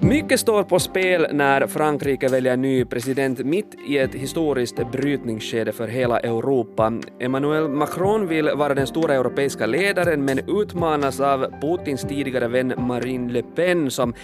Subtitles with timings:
[0.00, 5.88] Mycket står på spel när Frankrike väljer ny president mitt i ett historiskt brytningsskede för
[5.88, 6.92] hela Europa.
[7.20, 13.32] Emmanuel Macron vill vara den stora europeiska ledaren men utmanas av Putins tidigare vän Marine
[13.32, 14.14] Le Pen som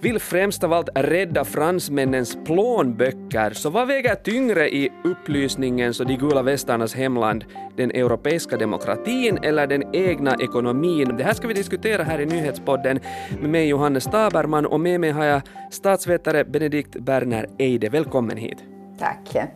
[0.00, 3.50] vill främst av allt rädda fransmännens plånböcker.
[3.50, 7.44] Så vad väger tyngre i upplysningens och de gula västarnas hemland?
[7.76, 11.16] Den europeiska demokratin eller den egna ekonomin?
[11.18, 13.00] Det här ska vi diskutera här i nyhetspodden
[13.40, 17.88] med mig Johannes Taberman och med mig har jag statsvetare Benedikt Berner Eide.
[17.88, 18.58] Välkommen hit.
[18.98, 19.52] Tack.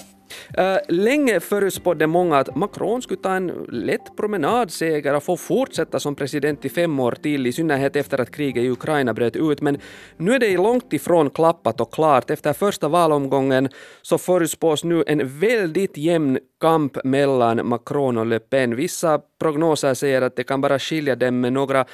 [0.58, 6.14] Eh, länge förutspådde många att Macron skulle ta en lätt promenadseger och få fortsätta som
[6.14, 9.60] president i fem år till, i synnerhet efter att kriget i Ukraina bröt ut.
[9.60, 9.78] Men
[10.16, 12.30] nu är det långt ifrån klappat och klart.
[12.30, 13.68] Efter första valomgången
[14.02, 18.76] så förutspås nu en väldigt jämn kamp mellan Macron och Le Pen.
[18.76, 21.84] Vissa prognoser säger att det kan bara skilja dem med några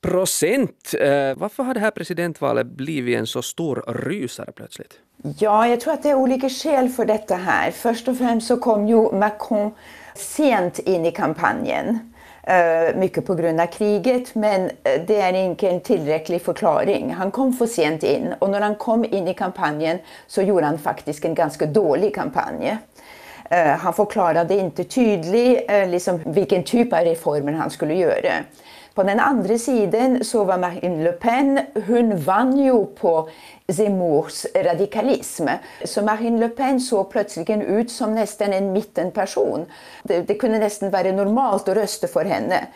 [0.00, 0.94] procent.
[1.00, 4.92] Eh, varför har det här presidentvalet blivit en så stor rysare plötsligt?
[5.38, 7.70] Ja, jag tror att det är olika skäl för detta här.
[7.70, 9.70] Först och främst så kom ju Macron
[10.14, 12.12] sent in i kampanjen.
[12.42, 14.70] Eh, mycket på grund av kriget, men eh,
[15.06, 17.14] det är inte en tillräcklig förklaring.
[17.14, 20.78] Han kom för sent in och när han kom in i kampanjen så gjorde han
[20.78, 22.76] faktiskt en ganska dålig kampanj.
[23.78, 28.32] Han förklarade inte tydligt liksom vilken typ av reformer han skulle göra.
[29.00, 33.28] På den andra sidan så var Marine Le Pen, hon vann ju på
[33.68, 35.46] Zemmours radikalism.
[35.84, 39.66] Så Marine Le Pen såg plötsligt ut som nästan en mittenperson.
[40.02, 42.66] Det, det kunde nästan vara normalt att rösta för henne.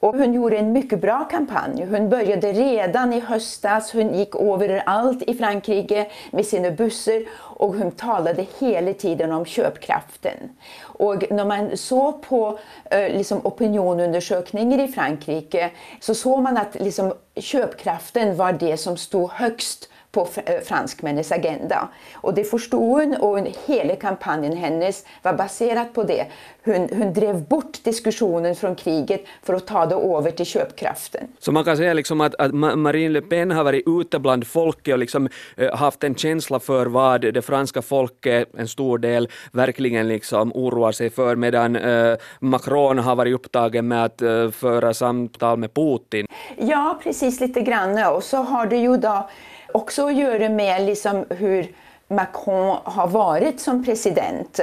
[0.00, 1.86] Och hon gjorde en mycket bra kampanj.
[1.90, 7.90] Hon började redan i höstas, hon gick överallt i Frankrike med sina bussar och hon
[7.90, 10.56] talade hela tiden om köpkraften.
[10.80, 12.58] Och när man såg på
[12.90, 19.30] eh, liksom opinionundersökningar i Frankrike så såg man att liksom, köpkraften var det som stod
[19.30, 21.88] högst på eh, franskmännens agenda.
[22.14, 26.26] Och det förstod hon och hela kampanjen hennes var baserad på det.
[26.64, 31.28] Hon, hon drev bort diskussionen från kriget för att ta det över till köpkraften.
[31.38, 34.92] Så man kan säga liksom att, att Marine Le Pen har varit ute bland folket
[34.92, 40.08] och liksom, äh, haft en känsla för vad det franska folket, en stor del, verkligen
[40.08, 44.22] liksom oroar sig för medan äh, Macron har varit upptagen med att
[44.54, 46.26] föra samtal med Putin.
[46.58, 48.14] Ja, precis lite grann.
[48.14, 49.28] Och så har det ju då
[49.76, 51.74] också att göra med liksom hur
[52.08, 54.60] Macron har varit som president.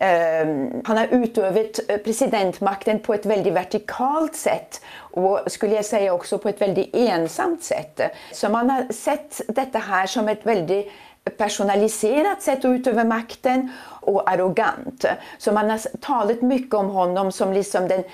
[0.00, 6.14] Ehm, han har utövat eh, presidentmakten på ett väldigt vertikalt sätt och skulle jag säga
[6.14, 8.00] också på ett väldigt ensamt sätt.
[8.32, 10.92] Så man har sett detta här som ett väldigt
[11.36, 15.04] personaliserat sätt att utöva makten och arrogant.
[15.38, 18.04] Så man har talat mycket om honom som liksom den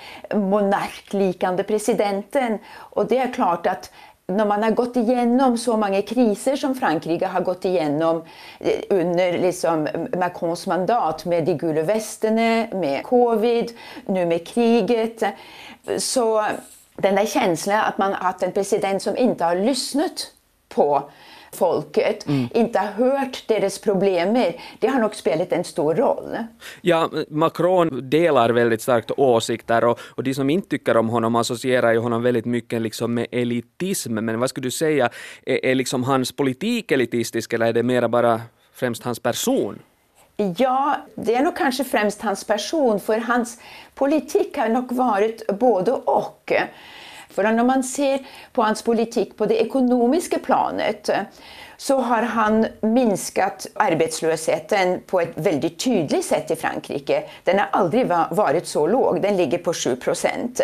[0.49, 2.59] monarklikande presidenten.
[2.75, 3.91] Och det är klart att
[4.27, 8.23] när man har gått igenom så många kriser som Frankrike har gått igenom
[8.59, 13.71] eh, under liksom Macrons mandat med de gula västerna, med covid,
[14.05, 15.23] nu med kriget.
[15.97, 16.45] Så
[16.95, 20.31] den där känslan att man har haft en president som inte har lyssnat
[20.69, 21.09] på
[21.55, 22.49] folket, mm.
[22.53, 24.33] inte har hört deras problem,
[24.79, 26.37] det har nog spelat en stor roll.
[26.81, 31.93] Ja, Macron delar väldigt starkt åsikter och, och de som inte tycker om honom associerar
[31.93, 35.09] ju honom väldigt mycket liksom med elitism, men vad skulle du säga,
[35.45, 38.41] är, är liksom hans politik elitistisk eller är det mera bara
[38.73, 39.79] främst hans person?
[40.57, 43.59] Ja, det är nog kanske främst hans person, för hans
[43.95, 46.51] politik har nog varit både och.
[47.35, 48.19] För när man ser
[48.53, 51.09] på hans politik på det ekonomiska planet
[51.77, 57.23] så har han minskat arbetslösheten på ett väldigt tydligt sätt i Frankrike.
[57.43, 60.61] Den har aldrig varit så låg, den ligger på 7 procent.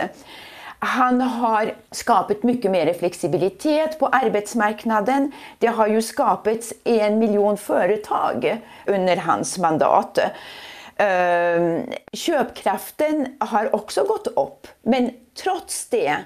[0.79, 5.31] Han har skapat mycket mer flexibilitet på arbetsmarknaden.
[5.57, 10.19] Det har ju skapats en miljon företag under hans mandat.
[10.97, 11.81] Ehm,
[12.13, 15.11] köpkraften har också gått upp, men
[15.43, 16.17] trots det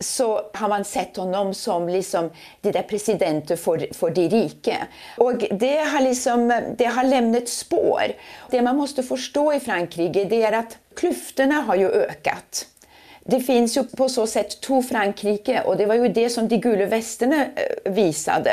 [0.00, 2.30] så har man sett honom som liksom
[2.60, 4.76] det där presidenten för, för det rika.
[5.16, 8.02] Och det har, liksom, det har lämnat spår.
[8.50, 12.66] Det man måste förstå i Frankrike det är att klyftorna har ju ökat.
[13.24, 16.56] Det finns ju på så sätt två Frankrike och det var ju det som de
[16.56, 18.52] gula västerna eh, visade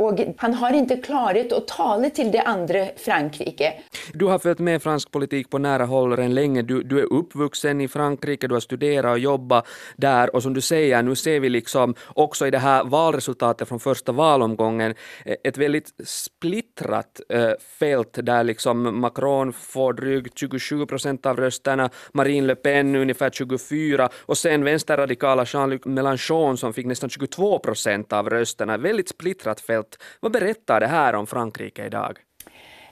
[0.00, 3.72] och han har inte klarat att tala till det andra Frankrike.
[4.12, 6.62] Du har följt med fransk politik på nära håll redan länge.
[6.62, 9.66] Du, du är uppvuxen i Frankrike, du har studerat och jobbat
[9.96, 13.80] där och som du säger, nu ser vi liksom också i det här valresultatet från
[13.80, 14.94] första valomgången
[15.24, 21.90] eh, ett väldigt splittrat äh, fält där liksom Macron får drygt 27 procent av rösterna,
[22.12, 28.12] Marine Le Pen ungefär 24 och sen vänsterradikala Jean-Luc Mélenchon som fick nästan 22 procent
[28.12, 28.76] av rösterna.
[28.76, 29.89] Väldigt splittrat fält.
[30.20, 32.18] Vad berättar det här om Frankrike idag?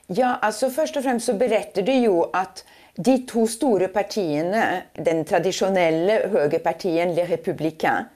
[0.07, 2.65] Ja, alltså först och främst så berättar det ju att
[2.95, 8.07] de två stora partierna, den traditionella högerpartiet Les Républicains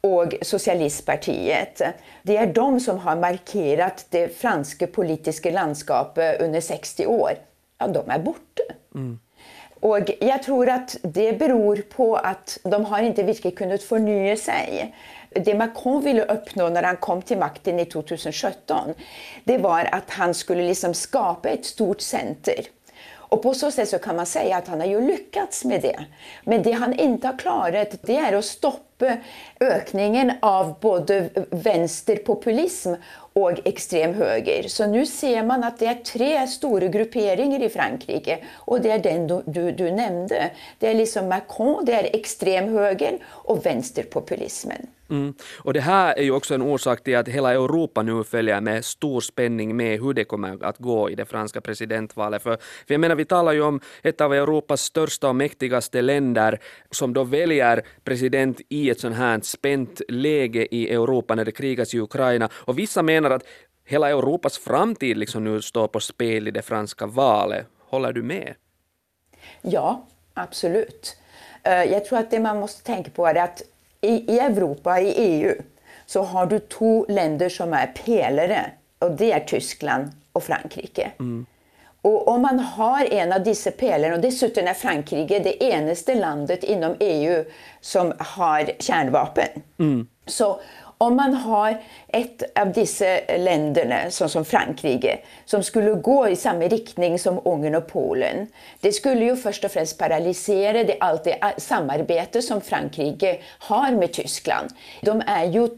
[0.00, 1.82] och Socialistpartiet,
[2.22, 7.30] det är de som har markerat det franska politiska landskapet under 60 år.
[7.78, 8.62] Ja, de är borta.
[8.94, 9.18] Mm.
[9.82, 14.94] Och jag tror att det beror på att de har inte riktigt kunnat förnya sig.
[15.30, 18.94] Det Macron ville uppnå när han kom till makten i 2017,
[19.44, 22.66] det var att han skulle liksom skapa ett stort center.
[23.32, 26.04] Och på så sätt så kan man säga att han har ju lyckats med det.
[26.44, 29.16] Men det han inte har klarat, det är att stoppa
[29.60, 32.94] ökningen av både vänsterpopulism
[33.32, 34.62] och extrem höger.
[34.68, 38.98] Så nu ser man att det är tre stora grupperingar i Frankrike och det är
[38.98, 40.50] den du, du, du nämnde.
[40.78, 44.86] Det är liksom Macron, det är extrem höger och vänsterpopulismen.
[45.12, 45.34] Mm.
[45.58, 48.84] Och det här är ju också en orsak till att hela Europa nu följer med
[48.84, 52.42] stor spänning med hur det kommer att gå i det franska presidentvalet.
[52.42, 52.56] För,
[52.86, 56.58] för jag menar, vi talar ju om ett av Europas största och mäktigaste länder
[56.90, 61.94] som då väljer president i ett sånt här spänt läge i Europa när det krigas
[61.94, 62.48] i Ukraina.
[62.52, 63.42] Och vissa menar att
[63.84, 67.66] hela Europas framtid liksom nu står på spel i det franska valet.
[67.78, 68.54] Håller du med?
[69.62, 71.16] Ja, absolut.
[71.62, 73.62] Eh, jag tror att det man måste tänka på är att
[74.02, 75.54] i, i Europa, i EU,
[76.06, 81.12] så har du två länder som är pelare och det är Tyskland och Frankrike.
[81.18, 81.46] Mm.
[82.02, 86.64] Och om man har en av dessa pelare, och dessutom är Frankrike det enaste landet
[86.64, 87.44] inom EU
[87.80, 89.48] som har kärnvapen.
[89.78, 90.06] Mm.
[90.26, 90.60] Så
[91.02, 96.64] om man har ett av dessa länderna, som, som Frankrike, som skulle gå i samma
[96.64, 98.46] riktning som Ungern och Polen,
[98.80, 103.90] det skulle ju först och främst paralysera det, allt det eh, samarbete som Frankrike har
[103.90, 104.70] med Tyskland.
[105.00, 105.68] De är ju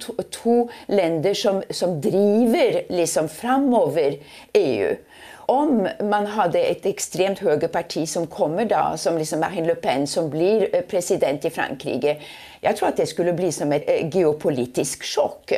[0.43, 4.17] två länder som, som driver liksom framöver
[4.53, 4.97] EU
[5.47, 10.31] om man hade ett extremt högerparti som kommer då, som liksom Marine Le Pen, som
[10.31, 12.17] blir eh, president i Frankrike,
[12.61, 15.53] jag tror att det skulle bli som en eh, geopolitisk chock.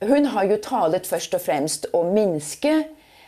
[0.00, 2.84] Hon har ju talat först och främst om att minska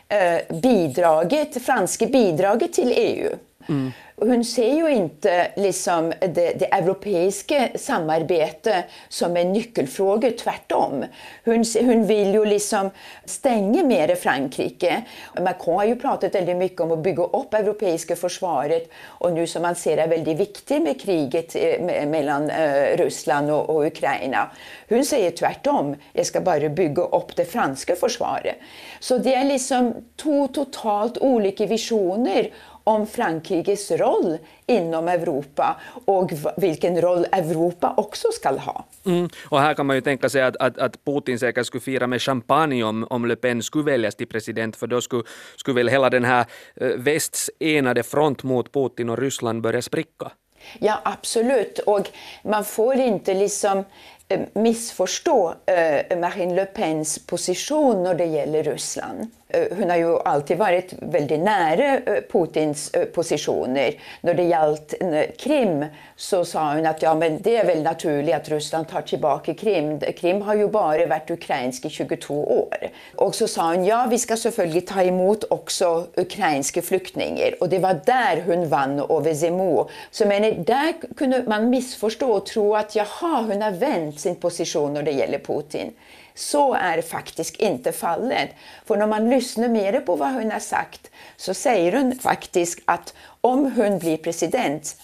[0.09, 3.37] eh, bidraget, franska bidraget till EU.
[3.69, 3.93] Mm.
[4.19, 11.05] Hon ser ju inte liksom det, det europeiska samarbetet som en nyckelfråga, tvärtom.
[11.45, 12.91] Hon, hon vill ju liksom
[13.25, 15.03] stänga mer Frankrike.
[15.41, 19.63] Macron har ju pratat väldigt mycket om att bygga upp europeiska försvaret och nu som
[19.63, 24.51] man ser är väldigt viktigt med kriget eh, mellan eh, Ryssland och, och Ukraina.
[24.89, 28.57] Hon säger tvärtom, jag ska bara bygga upp det franska försvaret.
[29.01, 32.51] Så det är liksom två totalt olika visioner
[32.87, 38.85] om Frankrikes roll inom Europa och vilken roll Europa också ska ha.
[39.07, 39.29] Mm.
[39.49, 42.23] Och här kan man ju tänka sig att, att, att, Putin säkert skulle fira med
[42.23, 45.23] champagne om, om Le Pen skulle väljas till president, för då skulle,
[45.57, 46.47] skulle väl hela den här
[46.77, 50.31] eh, västs enade front mot Putin och Ryssland börja spricka.
[50.79, 51.79] Ja, absolut.
[51.79, 52.09] Och
[52.43, 53.85] man får inte liksom
[54.29, 59.31] eh, missförstå eh, Marine Le Pens position när det gäller Ryssland.
[59.57, 63.95] Eh, hon har ju alltid varit väldigt nära eh, Putins eh, positioner.
[64.21, 64.95] När det gällt
[65.39, 65.85] Krim
[66.17, 70.01] så sa hon att ja, men det är väl naturligt att Ryssland tar tillbaka Krim.
[70.01, 72.91] Krim har ju bara varit ukrainsk i 22 år.
[73.15, 77.55] Och så sa hon ja, vi ska såklart ta emot också ukrainska flyktingar.
[77.61, 79.89] Och det var där hon vann över Zemo.
[80.11, 84.95] Så men där kunde man missförstå och tro att jaha, hon har vänt sin position
[84.95, 85.93] när det gäller Putin.
[86.37, 88.51] Så är faktiskt inte fallet.
[88.85, 93.15] För när man lyssnar mer på vad hon har sagt så säger hon faktiskt att
[93.41, 94.97] om hon blir president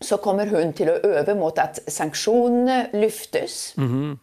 [0.00, 3.74] så kommer hon till att öva mot att sanktioner lyftes.
[3.76, 4.18] Mm.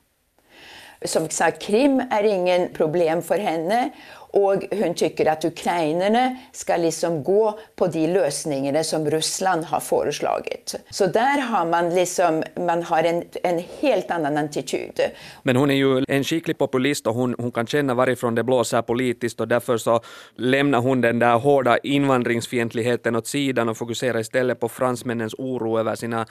[1.06, 3.90] Som sagt, Krim är ingen problem för henne
[4.34, 10.76] och hon tycker att ukrainarna ska liksom gå på de lösningarna som Ryssland har föreslagit.
[10.90, 15.00] Så där har man, liksom, man har en, en helt annan attityd.
[15.44, 18.82] Men hon är ju en skicklig populist och hon, hon kan känna varifrån det blåser
[18.82, 20.02] politiskt och därför så
[20.36, 25.96] lämnar hon den där hårda invandringsfientligheten åt sidan och fokuserar istället på fransmännens oro över
[25.96, 26.26] sina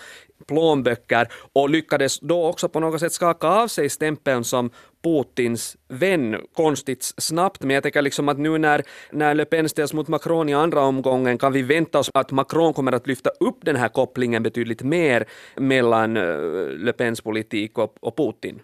[0.48, 4.70] plånböcker och lyckades då också på något sätt skaka av sig stämpeln som
[5.02, 9.92] Putins vän konstigt snabbt, men jag tänker liksom att nu när, när Le Pen ställs
[9.92, 13.58] mot Macron i andra omgången kan vi vänta oss att Macron kommer att lyfta upp
[13.60, 15.24] den här kopplingen betydligt mer
[15.56, 16.22] mellan eh,
[16.68, 18.60] Le Pens politik och, och Putin?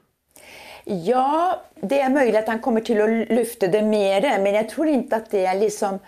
[0.84, 4.86] Ja, det är möjligt att han kommer till att lyfta det mer, men jag tror
[4.86, 5.98] inte att det är liksom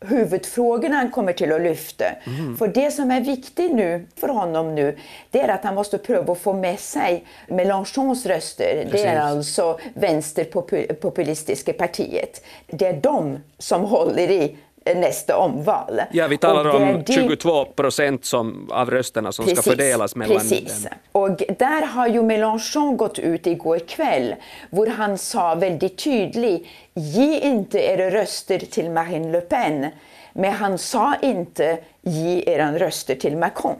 [0.00, 2.04] huvudfrågorna han kommer till att lyfta.
[2.26, 2.56] Mm.
[2.56, 4.98] För det som är viktigt nu för honom nu,
[5.30, 8.82] det är att han måste pröva att få med sig Mélenchons röster.
[8.82, 8.92] Precis.
[8.92, 12.44] Det är alltså vänsterpopulistiska partiet.
[12.66, 14.56] Det är de som håller i
[14.94, 16.00] nästa omval.
[16.12, 20.38] Ja, vi talar om 22 procent som, av rösterna som precis, ska fördelas mellan...
[20.38, 20.82] Precis.
[20.82, 20.92] Den.
[21.12, 24.34] Och där har ju Mélenchon gått ut igår kväll,
[24.70, 29.86] hvor han sa väldigt tydligt, ge inte era röster till Marine Le Pen,
[30.32, 33.76] men han sa inte, ge era röster till Macron.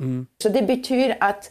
[0.00, 0.26] Mm.
[0.42, 1.50] Så det betyder att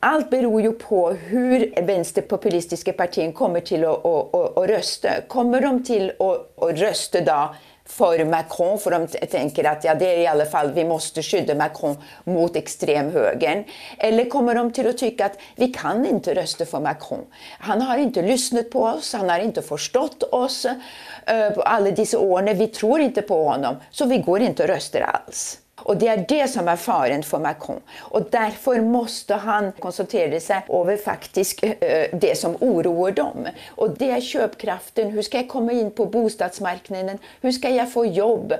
[0.00, 5.08] allt beror ju på hur vänsterpopulistiska partier kommer till att, att, att, att rösta.
[5.28, 10.14] Kommer de till att, att rösta då för Macron, för de tänker att ja, det
[10.14, 13.64] är i alla fall, vi måste skydda Macron mot extremhögern.
[13.98, 17.26] Eller kommer de till att tycka att vi kan inte rösta för Macron.
[17.58, 22.18] Han har inte lyssnat på oss, han har inte förstått oss uh, på alla dessa
[22.18, 25.61] år, vi tror inte på honom, så vi går inte och röstar alls.
[25.84, 27.80] Och det är det som är faren för Macron.
[27.98, 31.70] Och därför måste han koncentrera sig över faktiskt eh,
[32.12, 33.48] det som oroar dem.
[33.68, 35.10] Och det är köpkraften.
[35.10, 37.18] Hur ska jag komma in på bostadsmarknaden?
[37.40, 38.54] Hur ska jag få jobb?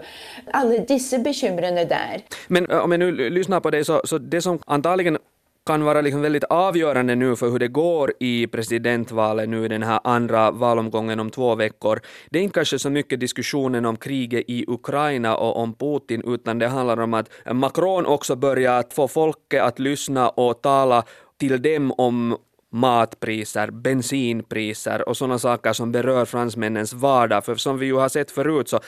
[0.50, 2.22] Alla dessa bekymren är där.
[2.48, 5.18] Men eh, om jag nu lyssnar på dig så, så det som antagligen
[5.66, 9.82] kan vara liksom väldigt avgörande nu för hur det går i presidentvalet nu i den
[9.82, 12.00] här andra valomgången om två veckor.
[12.30, 16.58] Det är inte kanske så mycket diskussionen om kriget i Ukraina och om Putin, utan
[16.58, 21.04] det handlar om att Macron också börjar att få folket att lyssna och tala
[21.38, 22.36] till dem om
[22.72, 27.44] matpriser, bensinpriser och sådana saker som berör fransmännens vardag.
[27.44, 28.80] För som vi ju har sett förut så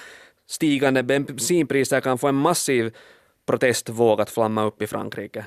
[0.49, 2.97] stigande bensinpriser kan få en massiv
[3.47, 5.45] protestvåg att flamma upp i Frankrike.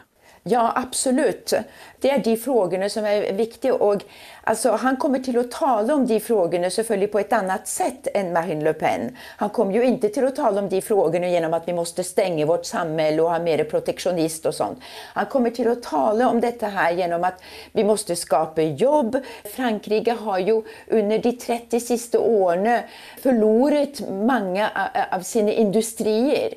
[0.50, 1.54] Ja, absolut.
[2.00, 3.74] Det är de frågorna som är viktiga.
[3.74, 4.04] Och,
[4.44, 8.64] alltså, han kommer till att tala om de frågorna på ett annat sätt än Marine
[8.64, 9.18] Le Pen.
[9.38, 12.46] Han kommer ju inte till att tala om de frågorna genom att vi måste stänga
[12.46, 14.80] vårt samhälle och ha mer protektionist och sånt.
[15.14, 19.18] Han kommer till att tala om detta här genom att vi måste skapa jobb.
[19.56, 22.82] Frankrike har ju under de 30 sista åren
[23.22, 24.70] förlorat många
[25.12, 26.54] av sina industrier.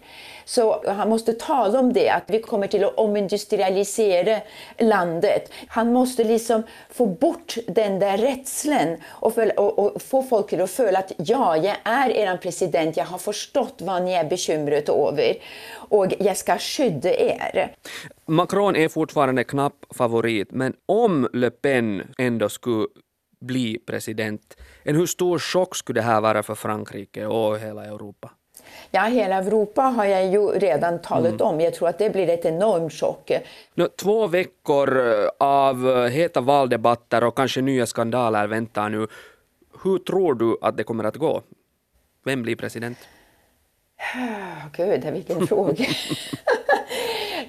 [0.50, 4.40] Så han måste tala om det, att vi kommer till att omindustrialisera
[4.78, 5.52] landet.
[5.68, 10.70] Han måste liksom få bort den där rädslan och, och, och, få folk till att
[10.70, 15.36] känna att ja, jag är er president, jag har förstått vad ni är bekymrade över
[15.74, 17.74] och jag ska skydda er.
[18.26, 22.86] Macron är fortfarande knapp favorit, men om Le Pen ändå skulle
[23.40, 28.30] bli president, en hur stor chock skulle det här vara för Frankrike och hela Europa?
[28.90, 31.46] Ja, hela Europa har jag ju redan talat mm.
[31.46, 31.60] om.
[31.60, 33.30] Jag tror att det blir ett enormt chock.
[33.98, 39.06] Två veckor eh, av eh, heta valdebatter och kanske nya skandaler väntar nu.
[39.82, 41.42] Hur tror du att det kommer att gå?
[42.24, 42.98] Vem blir president?
[44.76, 45.84] Gud, vilken fråga.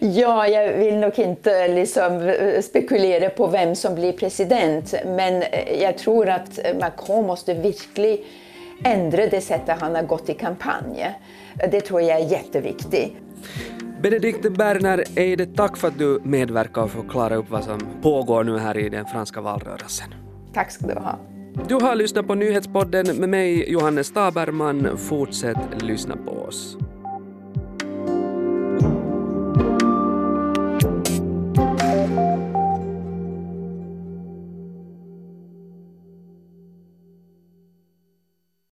[0.04, 5.44] Ja, jag vill nog inte liksom eh, spekulera på vem som blir president, men
[5.80, 8.18] jag tror att Macron måste verkligen
[8.84, 11.16] ändra det sättet han har gått i kampanj.
[11.72, 13.14] Det tror jag är jätteviktigt.
[14.02, 18.58] Benedikte Berner Eide, tack för att du medverkar och förklarar upp vad som pågår nu
[18.58, 20.14] här i den franska valrörelsen.
[20.54, 21.20] Tack ska du ha.
[21.68, 24.98] Du har lyssnat på Nyhetspodden med mig, Johannes Taberman.
[24.98, 26.78] Fortsätt lyssna på oss.